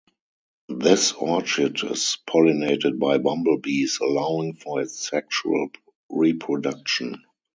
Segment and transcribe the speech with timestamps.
[0.69, 5.69] This orchid is pollinated by bumblebees, allowing for its sexual
[6.09, 7.21] reproduction.